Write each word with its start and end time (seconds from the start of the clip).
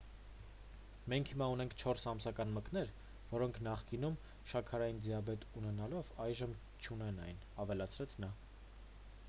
«մենք 1.11 1.31
հիմա 1.33 1.47
ունենք 1.55 1.75
4 1.81 2.05
ամսական 2.11 2.55
մկներ 2.55 2.89
որոնք 3.35 3.59
նախկինում 3.67 4.17
շաքարային 4.53 5.01
դիաբետ 5.09 5.45
ունենալով 5.61 6.13
այժմ 6.27 6.57
չունեն 6.79 7.23
այն,- 7.27 7.45
ավելացրեց 7.67 8.17
նա։» 8.25 8.31